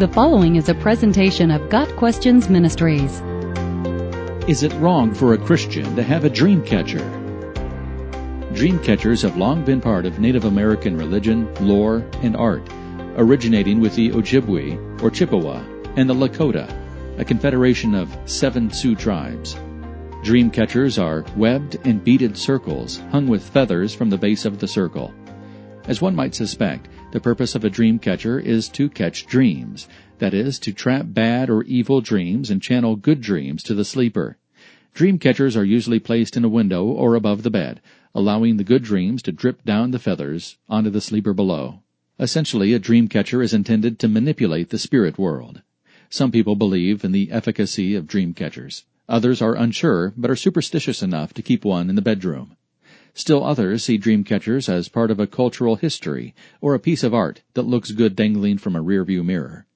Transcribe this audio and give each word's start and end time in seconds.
The 0.00 0.08
following 0.08 0.56
is 0.56 0.70
a 0.70 0.74
presentation 0.74 1.50
of 1.50 1.68
Got 1.68 1.94
Questions 1.96 2.48
Ministries. 2.48 3.20
Is 4.48 4.62
it 4.62 4.72
wrong 4.76 5.12
for 5.12 5.34
a 5.34 5.38
Christian 5.38 5.94
to 5.94 6.02
have 6.02 6.24
a 6.24 6.30
dream 6.30 6.64
catcher? 6.64 7.06
Dream 8.54 8.78
catchers 8.78 9.20
have 9.20 9.36
long 9.36 9.62
been 9.62 9.82
part 9.82 10.06
of 10.06 10.18
Native 10.18 10.46
American 10.46 10.96
religion, 10.96 11.54
lore, 11.60 12.02
and 12.22 12.34
art, 12.34 12.66
originating 13.18 13.78
with 13.78 13.94
the 13.94 14.10
Ojibwe 14.12 15.02
or 15.02 15.10
Chippewa 15.10 15.62
and 15.96 16.08
the 16.08 16.14
Lakota, 16.14 16.66
a 17.18 17.24
confederation 17.26 17.94
of 17.94 18.16
seven 18.24 18.70
Sioux 18.70 18.94
tribes. 18.94 19.54
Dream 20.24 20.50
catchers 20.50 20.98
are 20.98 21.26
webbed 21.36 21.76
and 21.84 22.02
beaded 22.02 22.38
circles 22.38 23.02
hung 23.10 23.26
with 23.26 23.46
feathers 23.46 23.94
from 23.94 24.08
the 24.08 24.16
base 24.16 24.46
of 24.46 24.60
the 24.60 24.68
circle. 24.68 25.12
As 25.84 26.00
one 26.00 26.16
might 26.16 26.34
suspect, 26.34 26.88
the 27.12 27.20
purpose 27.20 27.54
of 27.54 27.64
a 27.64 27.70
dream 27.70 27.98
catcher 27.98 28.38
is 28.38 28.68
to 28.68 28.88
catch 28.88 29.26
dreams, 29.26 29.88
that 30.18 30.32
is, 30.32 30.58
to 30.60 30.72
trap 30.72 31.06
bad 31.08 31.50
or 31.50 31.64
evil 31.64 32.00
dreams 32.00 32.50
and 32.50 32.62
channel 32.62 32.94
good 32.94 33.20
dreams 33.20 33.62
to 33.64 33.74
the 33.74 33.84
sleeper. 33.84 34.36
Dream 34.94 35.18
catchers 35.18 35.56
are 35.56 35.64
usually 35.64 35.98
placed 35.98 36.36
in 36.36 36.44
a 36.44 36.48
window 36.48 36.84
or 36.84 37.14
above 37.14 37.42
the 37.42 37.50
bed, 37.50 37.80
allowing 38.14 38.56
the 38.56 38.64
good 38.64 38.82
dreams 38.82 39.22
to 39.22 39.32
drip 39.32 39.64
down 39.64 39.90
the 39.90 39.98
feathers 39.98 40.56
onto 40.68 40.90
the 40.90 41.00
sleeper 41.00 41.32
below. 41.32 41.82
Essentially, 42.18 42.72
a 42.74 42.78
dream 42.78 43.08
catcher 43.08 43.42
is 43.42 43.54
intended 43.54 43.98
to 43.98 44.08
manipulate 44.08 44.70
the 44.70 44.78
spirit 44.78 45.18
world. 45.18 45.62
Some 46.10 46.30
people 46.30 46.54
believe 46.54 47.04
in 47.04 47.12
the 47.12 47.30
efficacy 47.30 47.94
of 47.94 48.06
dream 48.06 48.34
catchers. 48.34 48.84
Others 49.08 49.40
are 49.40 49.54
unsure, 49.54 50.12
but 50.16 50.30
are 50.30 50.36
superstitious 50.36 51.02
enough 51.02 51.32
to 51.34 51.42
keep 51.42 51.64
one 51.64 51.88
in 51.88 51.96
the 51.96 52.02
bedroom. 52.02 52.56
Still 53.12 53.44
others 53.44 53.84
see 53.84 53.98
dream 53.98 54.24
catchers 54.24 54.68
as 54.68 54.88
part 54.88 55.10
of 55.10 55.20
a 55.20 55.26
cultural 55.26 55.76
history 55.76 56.34
or 56.60 56.74
a 56.74 56.80
piece 56.80 57.02
of 57.02 57.12
art 57.12 57.42
that 57.54 57.62
looks 57.62 57.90
good 57.90 58.16
dangling 58.16 58.58
from 58.58 58.76
a 58.76 58.82
rearview 58.82 59.24
mirror. 59.24 59.66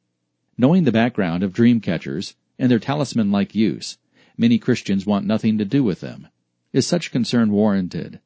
Knowing 0.57 0.85
the 0.85 0.93
background 0.93 1.43
of 1.43 1.53
dream 1.53 1.81
catchers 1.81 2.37
and 2.59 2.71
their 2.71 2.79
talisman-like 2.79 3.55
use, 3.55 3.99
many 4.39 4.59
Christians 4.59 5.05
want 5.05 5.27
nothing 5.27 5.59
to 5.59 5.65
do 5.65 5.83
with 5.83 6.01
them. 6.01 6.29
Is 6.73 6.87
such 6.87 7.11
concern 7.11 7.51
warranted? 7.51 8.21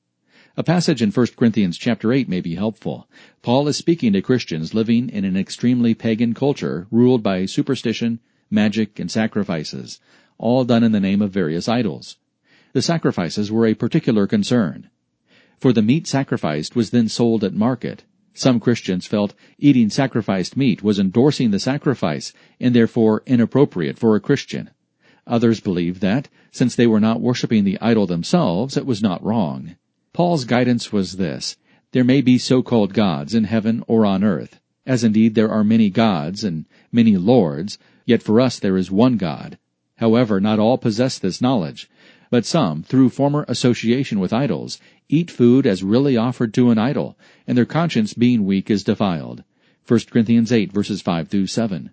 A 0.56 0.62
passage 0.62 1.00
in 1.00 1.10
1 1.10 1.26
Corinthians 1.36 1.78
chapter 1.78 2.12
8 2.12 2.28
may 2.28 2.40
be 2.40 2.56
helpful. 2.56 3.08
Paul 3.42 3.68
is 3.68 3.76
speaking 3.76 4.12
to 4.12 4.20
Christians 4.20 4.74
living 4.74 5.08
in 5.08 5.24
an 5.24 5.36
extremely 5.36 5.94
pagan 5.94 6.34
culture 6.34 6.86
ruled 6.90 7.22
by 7.22 7.46
superstition, 7.46 8.20
magic, 8.50 8.98
and 8.98 9.10
sacrifices, 9.10 10.00
all 10.36 10.64
done 10.64 10.84
in 10.84 10.92
the 10.92 11.00
name 11.00 11.22
of 11.22 11.30
various 11.30 11.68
idols. 11.68 12.16
The 12.72 12.82
sacrifices 12.82 13.50
were 13.50 13.66
a 13.66 13.74
particular 13.74 14.26
concern. 14.26 14.90
For 15.58 15.72
the 15.72 15.82
meat 15.82 16.06
sacrificed 16.06 16.76
was 16.76 16.90
then 16.90 17.08
sold 17.08 17.42
at 17.42 17.52
market. 17.52 18.04
Some 18.32 18.60
Christians 18.60 19.06
felt 19.06 19.34
eating 19.58 19.90
sacrificed 19.90 20.56
meat 20.56 20.82
was 20.82 20.98
endorsing 20.98 21.50
the 21.50 21.58
sacrifice 21.58 22.32
and 22.60 22.74
therefore 22.74 23.22
inappropriate 23.26 23.98
for 23.98 24.14
a 24.14 24.20
Christian. 24.20 24.70
Others 25.26 25.60
believed 25.60 26.00
that, 26.00 26.28
since 26.52 26.76
they 26.76 26.86
were 26.86 27.00
not 27.00 27.20
worshiping 27.20 27.64
the 27.64 27.78
idol 27.80 28.06
themselves, 28.06 28.76
it 28.76 28.86
was 28.86 29.02
not 29.02 29.24
wrong. 29.24 29.74
Paul's 30.12 30.44
guidance 30.44 30.92
was 30.92 31.16
this 31.16 31.56
there 31.92 32.04
may 32.04 32.20
be 32.20 32.38
so 32.38 32.62
called 32.62 32.94
gods 32.94 33.34
in 33.34 33.44
heaven 33.44 33.82
or 33.88 34.06
on 34.06 34.22
earth, 34.22 34.60
as 34.86 35.02
indeed 35.02 35.34
there 35.34 35.50
are 35.50 35.64
many 35.64 35.90
gods 35.90 36.44
and 36.44 36.66
many 36.92 37.16
lords, 37.16 37.78
yet 38.06 38.22
for 38.22 38.40
us 38.40 38.58
there 38.58 38.76
is 38.76 38.90
one 38.90 39.16
God, 39.16 39.58
However, 39.98 40.40
not 40.40 40.60
all 40.60 40.78
possess 40.78 41.18
this 41.18 41.42
knowledge, 41.42 41.90
but 42.30 42.44
some, 42.44 42.82
through 42.82 43.08
former 43.08 43.44
association 43.48 44.20
with 44.20 44.32
idols, 44.32 44.78
eat 45.08 45.30
food 45.30 45.66
as 45.66 45.82
really 45.82 46.16
offered 46.16 46.52
to 46.54 46.70
an 46.70 46.78
idol, 46.78 47.18
and 47.46 47.56
their 47.56 47.64
conscience 47.64 48.14
being 48.14 48.44
weak 48.44 48.70
is 48.70 48.84
defiled. 48.84 49.42
1 49.86 50.00
Corinthians 50.10 50.52
8 50.52 50.72
verses 50.72 51.00
5 51.00 51.28
through 51.28 51.46
7. 51.46 51.90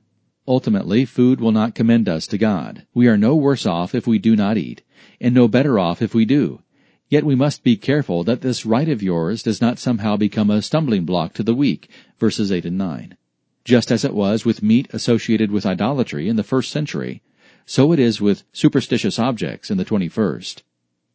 Ultimately, 0.48 1.06
food 1.06 1.40
will 1.40 1.52
not 1.52 1.74
commend 1.74 2.08
us 2.08 2.28
to 2.28 2.38
God. 2.38 2.86
We 2.94 3.08
are 3.08 3.18
no 3.18 3.36
worse 3.36 3.66
off 3.66 3.96
if 3.96 4.06
we 4.06 4.20
do 4.20 4.36
not 4.36 4.58
eat, 4.58 4.84
and 5.20 5.34
no 5.34 5.48
better 5.48 5.80
off 5.80 6.02
if 6.02 6.14
we 6.14 6.26
do. 6.26 6.62
Yet 7.08 7.24
we 7.24 7.36
must 7.36 7.64
be 7.64 7.78
careful 7.78 8.24
that 8.26 8.42
this 8.42 8.66
right 8.66 8.90
of 8.90 9.02
yours 9.02 9.44
does 9.44 9.62
not 9.62 9.80
somehow 9.80 10.18
become 10.18 10.50
a 10.50 10.62
stumbling 10.62 11.06
block 11.06 11.34
to 11.36 11.44
the 11.44 11.56
weak, 11.56 11.90
verses 12.20 12.52
8 12.52 12.66
and 12.66 12.78
9. 12.78 13.16
Just 13.64 13.92
as 13.92 14.04
it 14.04 14.14
was 14.14 14.44
with 14.46 14.62
meat 14.62 14.88
associated 14.92 15.50
with 15.50 15.66
idolatry 15.66 16.28
in 16.28 16.36
the 16.36 16.44
first 16.44 16.70
century, 16.70 17.22
so 17.66 17.92
it 17.92 18.00
is 18.00 18.22
with 18.22 18.44
superstitious 18.54 19.18
objects 19.18 19.72
in 19.72 19.78
the 19.78 19.86
21st. 19.86 20.62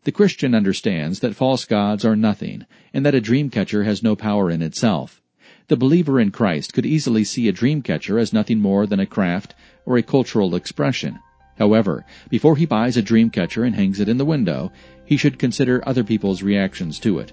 The 0.02 0.12
Christian 0.12 0.54
understands 0.54 1.20
that 1.20 1.36
false 1.36 1.64
gods 1.64 2.04
are 2.04 2.16
nothing, 2.16 2.66
and 2.92 3.06
that 3.06 3.14
a 3.14 3.20
dream 3.20 3.50
catcher 3.50 3.84
has 3.84 4.02
no 4.02 4.16
power 4.16 4.50
in 4.50 4.60
itself. 4.60 5.22
The 5.68 5.76
believer 5.76 6.18
in 6.18 6.32
Christ 6.32 6.72
could 6.72 6.86
easily 6.86 7.22
see 7.22 7.46
a 7.46 7.52
dream 7.52 7.82
catcher 7.82 8.18
as 8.18 8.32
nothing 8.32 8.58
more 8.58 8.86
than 8.86 8.98
a 8.98 9.06
craft 9.06 9.54
or 9.86 9.96
a 9.96 10.02
cultural 10.02 10.56
expression. 10.56 11.20
However, 11.56 12.04
before 12.30 12.56
he 12.56 12.66
buys 12.66 12.96
a 12.96 13.02
dream 13.02 13.30
catcher 13.30 13.62
and 13.62 13.76
hangs 13.76 14.00
it 14.00 14.08
in 14.08 14.16
the 14.16 14.24
window, 14.24 14.72
he 15.04 15.16
should 15.16 15.38
consider 15.38 15.86
other 15.86 16.02
people's 16.02 16.42
reactions 16.42 16.98
to 17.00 17.20
it. 17.20 17.32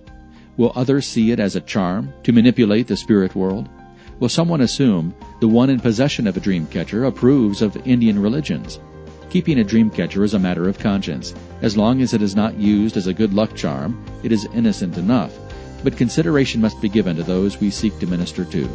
Will 0.58 0.74
others 0.76 1.08
see 1.08 1.32
it 1.32 1.40
as 1.40 1.56
a 1.56 1.62
charm 1.62 2.14
to 2.24 2.32
manipulate 2.32 2.88
the 2.88 2.98
spirit 2.98 3.34
world? 3.34 3.70
Will 4.20 4.30
someone 4.30 4.62
assume 4.62 5.16
the 5.40 5.48
one 5.48 5.70
in 5.70 5.80
possession 5.80 6.28
of 6.28 6.38
a 6.38 6.42
dream 6.42 6.68
catcher 6.68 7.06
approves 7.06 7.62
of 7.62 7.78
Indian 7.88 8.20
religions? 8.22 8.80
Keeping 9.30 9.60
a 9.60 9.64
dream 9.64 9.90
catcher 9.90 10.24
is 10.24 10.34
a 10.34 10.40
matter 10.40 10.70
of 10.70 10.80
conscience. 10.80 11.34
As 11.62 11.76
long 11.76 12.02
as 12.02 12.14
it 12.14 12.22
is 12.22 12.36
not 12.36 12.58
used 12.58 12.96
as 12.96 13.08
a 13.08 13.14
good 13.14 13.34
luck 13.34 13.56
charm, 13.56 14.04
it 14.24 14.32
is 14.32 14.48
innocent 14.54 14.98
enough. 14.98 15.38
But 15.84 15.98
consideration 15.98 16.62
must 16.62 16.82
be 16.82 16.90
given 16.90 17.16
to 17.18 17.24
those 17.24 17.60
we 17.60 17.70
seek 17.70 17.98
to 18.00 18.08
minister 18.08 18.46
to. 18.46 18.70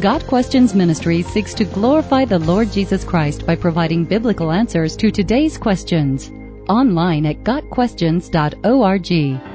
Got 0.00 0.26
Questions 0.26 0.74
Ministry 0.74 1.22
seeks 1.22 1.54
to 1.54 1.64
glorify 1.64 2.24
the 2.24 2.38
Lord 2.38 2.72
Jesus 2.72 3.04
Christ 3.04 3.46
by 3.46 3.56
providing 3.56 4.04
biblical 4.04 4.50
answers 4.50 4.96
to 4.96 5.10
today's 5.10 5.58
questions. 5.58 6.30
Online 6.68 7.26
at 7.26 7.44
GotQuestions.org. 7.44 9.53